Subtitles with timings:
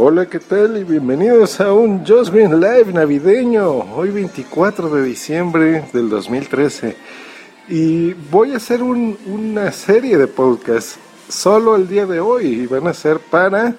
[0.00, 0.76] Hola, ¿qué tal?
[0.78, 6.96] Y bienvenidos a un Josmin Live navideño, hoy 24 de diciembre del 2013.
[7.68, 12.86] Y voy a hacer una serie de podcasts solo el día de hoy y van
[12.86, 13.74] a ser para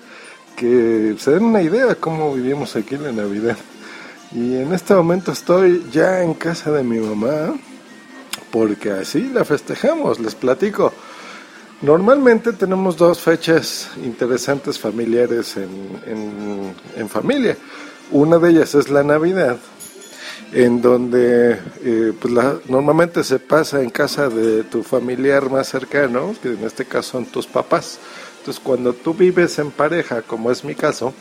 [0.58, 3.58] que se den una idea de cómo vivimos aquí la Navidad.
[4.34, 7.58] Y en este momento estoy ya en casa de mi mamá
[8.52, 10.92] porque así la festejamos, les platico.
[11.82, 17.56] Normalmente tenemos dos fechas interesantes familiares en, en, familia.
[18.12, 19.58] Una de ellas es la Navidad,
[20.52, 22.34] en donde eh, pues
[22.68, 27.28] normalmente se pasa en casa de tu familiar más cercano, que en este caso son
[27.28, 27.98] tus papás.
[28.40, 31.14] Entonces cuando tú vives en pareja, como es mi caso,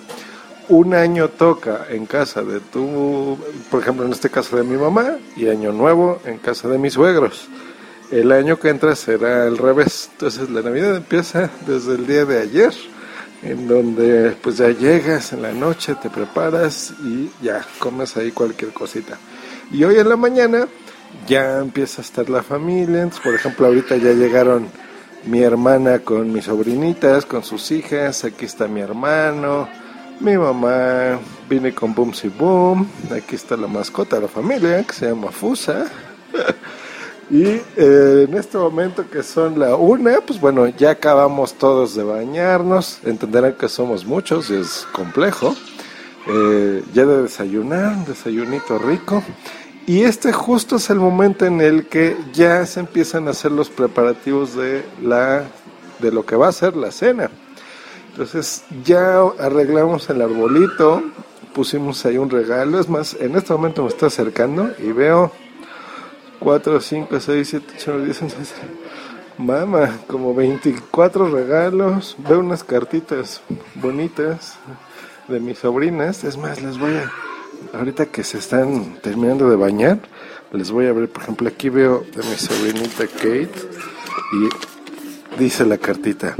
[0.68, 3.38] un año toca en casa de tu,
[3.70, 6.94] por ejemplo en este caso de mi mamá, y año nuevo en casa de mis
[6.94, 7.48] suegros
[8.10, 10.08] el año que entra será al revés.
[10.12, 12.72] Entonces la Navidad empieza desde el día de ayer,
[13.42, 18.72] en donde pues ya llegas en la noche, te preparas y ya comes ahí cualquier
[18.72, 19.18] cosita.
[19.70, 20.66] Y hoy en la mañana
[21.26, 23.08] ya empieza a estar la familia.
[23.22, 24.68] Por ejemplo, ahorita ya llegaron
[25.24, 28.24] mi hermana con mis sobrinitas, con sus hijas.
[28.24, 29.68] Aquí está mi hermano,
[30.20, 31.18] mi mamá.
[31.48, 32.88] Vine con y Boom.
[33.10, 35.86] Aquí está la mascota de la familia que se llama Fusa.
[37.30, 42.02] Y eh, en este momento que son la una, pues bueno, ya acabamos todos de
[42.02, 43.00] bañarnos.
[43.04, 45.54] Entenderán que somos muchos y es complejo.
[46.26, 49.22] Eh, ya de desayunar, un desayunito rico.
[49.86, 53.70] Y este justo es el momento en el que ya se empiezan a hacer los
[53.70, 55.44] preparativos de, la,
[55.98, 57.30] de lo que va a ser la cena.
[58.10, 61.02] Entonces ya arreglamos el arbolito,
[61.54, 62.80] pusimos ahí un regalo.
[62.80, 65.32] Es más, en este momento me estoy acercando y veo
[66.40, 68.54] 4, 5, 6, 7, 8, 9, 10, 11,
[69.38, 72.16] Mama, como 24 regalos.
[72.28, 73.40] Veo unas cartitas
[73.76, 74.58] bonitas
[75.28, 76.24] de mis sobrinas.
[76.24, 77.12] Es más, les voy a.
[77.76, 80.00] Ahorita que se están terminando de bañar,
[80.52, 81.08] les voy a ver.
[81.08, 83.50] Por ejemplo, aquí veo de mi sobrinita Kate.
[84.32, 86.34] Y dice la cartita: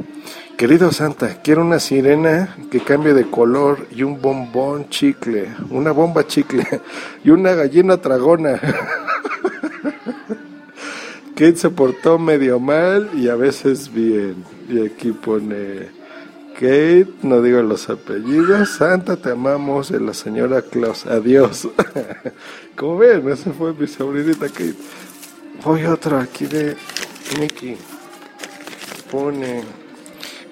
[0.56, 6.26] Querido Santa, quiero una sirena que cambie de color y un bombón chicle, una bomba
[6.26, 6.66] chicle
[7.24, 8.60] y una gallina tragona.
[11.38, 14.44] Kate se portó medio mal y a veces bien.
[14.68, 15.86] Y aquí pone
[16.54, 18.70] Kate, no digo los apellidos.
[18.70, 19.92] Santa, te amamos.
[19.92, 21.06] de la señora Claus.
[21.06, 21.68] Adiós.
[22.76, 24.74] Como ven, esa fue mi sobrinita Kate.
[25.64, 26.76] Voy otro aquí de
[27.38, 27.76] Mickey.
[29.08, 29.62] Pone,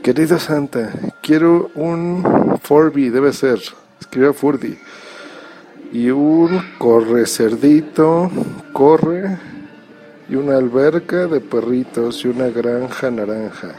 [0.05, 3.61] querido Santa, quiero un Furby, debe ser.
[4.01, 4.79] Escribió Furby.
[5.93, 8.31] Y un corre cerdito,
[8.73, 9.56] corre
[10.29, 13.75] y una alberca de perritos y una granja naranja.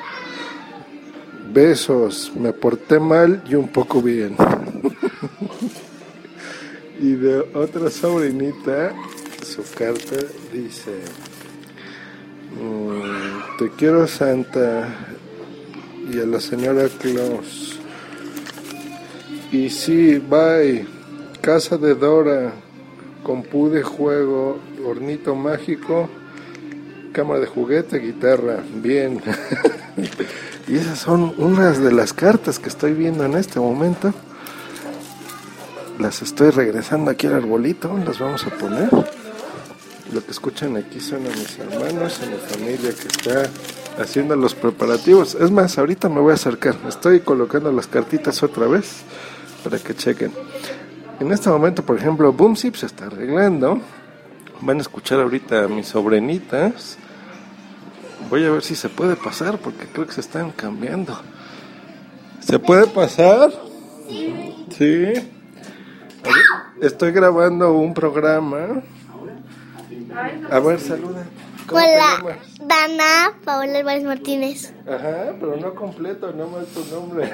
[1.51, 4.35] Besos, me porté mal y un poco bien.
[6.99, 8.93] y de otra sobrinita,
[9.43, 10.15] su carta
[10.53, 10.91] dice,
[12.61, 14.87] mm, te quiero Santa
[16.11, 17.79] y a la señora Claus.
[19.51, 20.85] Y sí, bye,
[21.41, 22.53] casa de Dora,
[23.23, 26.09] con de juego, hornito mágico
[27.11, 29.21] cámara de juguete, guitarra, bien.
[30.67, 34.13] y esas son unas de las cartas que estoy viendo en este momento.
[35.99, 38.89] Las estoy regresando aquí al arbolito, las vamos a poner.
[40.13, 43.49] Lo que escuchan aquí son a mis hermanos, a mi familia que está
[44.01, 45.35] haciendo los preparativos.
[45.35, 46.75] Es más, ahorita me voy a acercar.
[46.87, 49.01] Estoy colocando las cartitas otra vez
[49.63, 50.31] para que chequen.
[51.19, 53.81] En este momento, por ejemplo, Boomsip se está arreglando.
[54.61, 56.97] Van a escuchar ahorita a mis sobrinitas
[58.29, 61.17] Voy a ver si se puede pasar porque creo que se están cambiando.
[62.41, 63.51] ¿Se puede pasar?
[64.69, 65.13] Sí.
[66.81, 68.83] Estoy grabando un programa.
[70.51, 71.25] A ver, saluda.
[71.69, 74.73] Hola, Dana Paola Álvarez Martínez.
[74.85, 77.29] Ajá, pero no completo, no más tu nombre.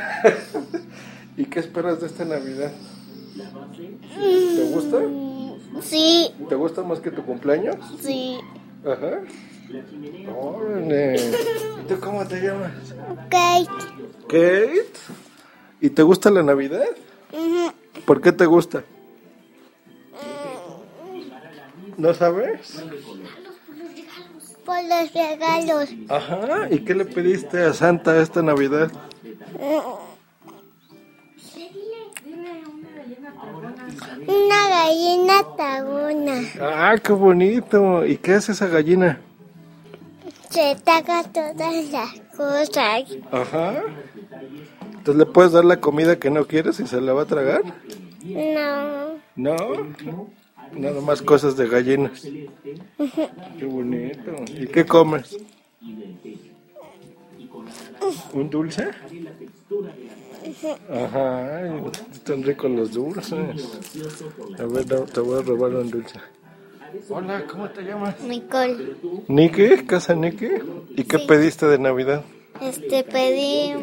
[1.37, 2.71] ¿Y qué esperas de esta Navidad?
[4.15, 4.97] ¿Te gusta?
[5.81, 6.33] Sí.
[6.49, 7.77] ¿Te gusta más que tu cumpleaños?
[8.01, 8.39] Sí.
[8.85, 9.21] Ajá.
[10.35, 11.15] Órale.
[11.15, 12.71] ¿Y tú cómo te llamas?
[13.29, 13.67] Kate.
[14.27, 14.93] ¿Kate?
[15.81, 16.85] ¿Y te gusta la Navidad?
[18.05, 18.83] ¿Por qué te gusta?
[21.97, 22.83] ¿No sabes?
[24.65, 25.89] Por los regalos.
[26.09, 26.67] Ajá.
[26.69, 28.91] ¿Y qué le pediste a Santa esta Navidad?
[34.27, 36.41] Una gallina tagona.
[36.61, 38.05] Ah, qué bonito.
[38.05, 39.19] ¿Y qué es esa gallina?
[40.53, 43.17] se taga todas las cosas.
[43.31, 43.81] Ajá.
[44.97, 47.63] Entonces le puedes dar la comida que no quieres y se la va a tragar.
[48.23, 49.15] No.
[49.35, 49.57] No,
[50.73, 52.21] nada más cosas de gallinas.
[52.21, 54.31] Qué bonito.
[54.47, 55.35] ¿Y qué comes?
[58.33, 58.91] ¿Un dulce?
[60.89, 63.79] Ajá, ay, están ricos los dulces.
[64.59, 66.19] A ver, te voy a robar un dulce.
[67.09, 68.19] Hola, ¿cómo te llamas?
[68.21, 68.95] Nicole.
[69.27, 69.85] ¿Niki?
[69.87, 70.47] ¿Casa Niki?
[70.95, 72.23] ¿Y qué pediste de Navidad?
[72.61, 73.73] Este, pedí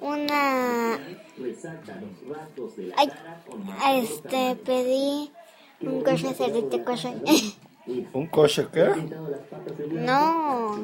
[0.00, 0.94] una...
[2.96, 5.30] Ay, este, pedí
[5.82, 7.14] un coche cerrito coche.
[8.12, 8.86] ¿Un coche qué?
[9.92, 10.74] No,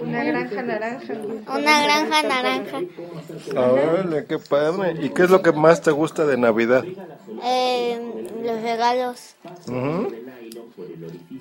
[0.00, 1.14] Una granja naranja.
[1.54, 2.80] una granja naranja.
[3.56, 4.96] Órale, qué padre.
[5.00, 6.84] ¿Y qué es lo que más te gusta de Navidad?
[7.44, 8.00] Eh,
[8.42, 9.36] los regalos.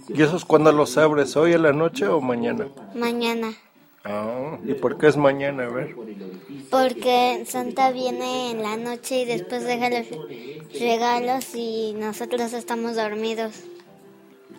[0.10, 1.36] ¿Y esos cuándo los abres?
[1.36, 2.68] ¿Hoy en la noche o mañana?
[2.94, 3.54] Mañana.
[4.04, 5.66] Ah, ¿y por qué es mañana?
[5.66, 5.96] A ver.
[6.72, 10.08] Porque Santa viene en la noche y después deja los
[10.80, 13.52] regalos y nosotros estamos dormidos.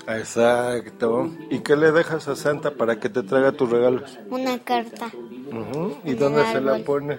[0.09, 1.31] Exacto.
[1.51, 4.19] ¿Y qué le dejas a Santa para que te traiga tus regalos?
[4.31, 5.11] Una carta.
[6.05, 7.19] ¿Y En dónde se la pones?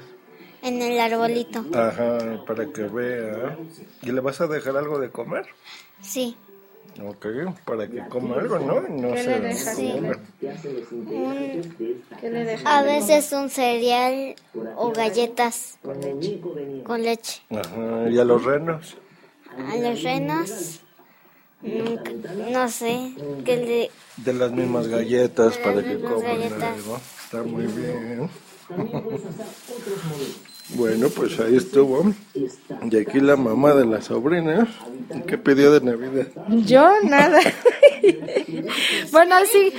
[0.61, 1.65] en el arbolito.
[1.73, 3.57] Ajá, para que vea.
[4.01, 5.45] ¿Y le vas a dejar algo de comer?
[6.01, 6.37] Sí.
[7.03, 7.25] Ok,
[7.65, 8.79] para que coma algo, ¿no?
[8.81, 9.27] No ¿Qué sé.
[9.29, 9.75] le dejas?
[9.75, 9.93] Sí.
[9.93, 11.75] Un-
[12.21, 12.65] ¿Qué le dejas?
[12.65, 14.35] a veces un cereal
[14.77, 16.39] o galletas Con leche.
[16.83, 17.41] con leche.
[17.49, 18.95] Ajá, ¿y a los renos?
[19.57, 20.81] A los renos,
[21.63, 23.13] no sé,
[23.45, 23.91] que le...
[24.17, 26.99] De las mismas galletas De para que coman algo.
[27.23, 28.29] Está muy bien.
[30.75, 32.13] Bueno, pues ahí estuvo.
[32.33, 34.67] Y aquí la mamá de la sobrina.
[35.27, 36.27] ¿Qué pidió de Navidad?
[36.49, 37.39] Yo nada.
[39.11, 39.73] bueno, sí.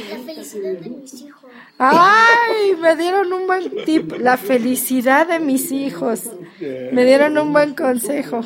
[1.79, 4.13] Ay, me dieron un buen tip.
[4.19, 6.31] La felicidad de mis hijos.
[6.61, 8.43] Me dieron un buen consejo.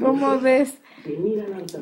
[0.00, 0.74] ¿Cómo ves?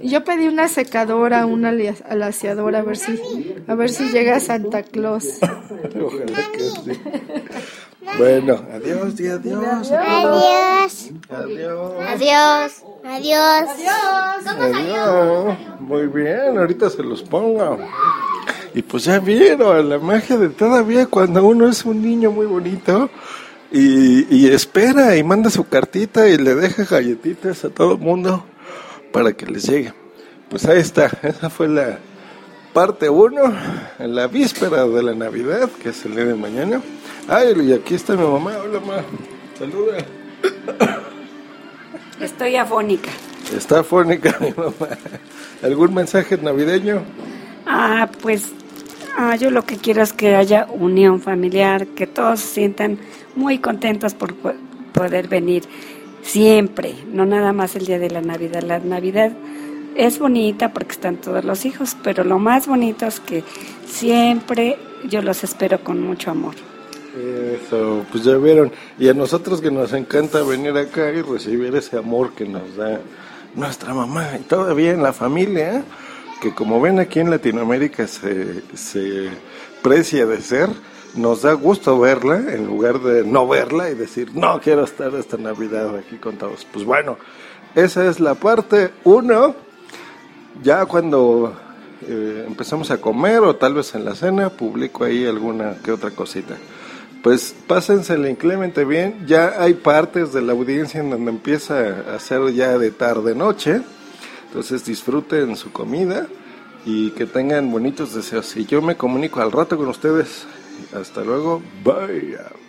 [0.03, 1.73] Yo pedí una secadora, una
[2.09, 5.39] alaciadora, a ver si, a ver si llega Santa Claus.
[6.01, 7.01] Ojalá que sí.
[8.17, 9.93] Bueno, adiós, di adiós.
[9.93, 11.11] Adiós.
[11.29, 11.93] Adiós.
[12.07, 12.85] Adiós.
[13.05, 13.69] Adiós.
[14.47, 15.59] Adiós.
[15.81, 17.79] Muy bien, ahorita se los pongo.
[18.75, 23.11] Y pues ya vieron la magia de todavía cuando uno es un niño muy bonito
[23.71, 28.45] y, y espera y manda su cartita y le deja galletitas a todo el mundo
[29.13, 29.93] para que les llegue.
[30.49, 31.99] Pues ahí está, esa fue la
[32.73, 33.41] parte 1,
[33.99, 36.81] en la víspera de la Navidad, que es el día de mañana.
[37.29, 39.03] Ay, y aquí está mi mamá, hola mamá,
[39.59, 39.99] saluda.
[42.21, 43.11] Estoy afónica.
[43.57, 44.97] Está fónica mi mamá.
[45.63, 47.03] ¿Algún mensaje navideño?
[47.67, 48.53] Ah, pues
[49.17, 52.99] ah, yo lo que quiero es que haya unión familiar, que todos se sientan
[53.37, 54.55] muy contentos por po-
[54.93, 55.63] poder venir
[56.29, 58.63] siempre, no nada más el día de la Navidad.
[58.63, 59.33] La Navidad
[59.97, 63.43] es bonita porque están todos los hijos, pero lo más bonito es que
[63.87, 64.77] siempre
[65.09, 66.55] yo los espero con mucho amor.
[67.17, 68.71] Eso, pues ya vieron.
[68.99, 73.01] Y a nosotros que nos encanta venir acá y recibir ese amor que nos da
[73.55, 75.83] nuestra mamá y todavía en la familia,
[76.43, 79.31] que como ven aquí en Latinoamérica se, se
[79.83, 80.69] precia de ser,
[81.19, 85.37] nos da gusto verla en lugar de no verla y decir, no quiero estar esta
[85.37, 86.67] Navidad aquí con todos.
[86.73, 87.19] Pues bueno,
[87.75, 89.55] esa es la parte uno.
[90.63, 91.55] Ya cuando
[92.07, 96.11] eh, empezamos a comer o tal vez en la cena, publico ahí alguna que otra
[96.11, 96.57] cosita.
[97.23, 99.27] Pues pásensela inclemente bien.
[99.27, 103.83] Ya hay partes de la audiencia en donde empieza a ser ya de tarde noche.
[104.47, 106.27] Entonces disfruten su comida
[106.87, 108.57] y que tengan bonitos deseos.
[108.57, 110.47] Y yo me comunico al rato con ustedes.
[110.93, 111.61] Hasta luego.
[111.61, 112.68] Bye.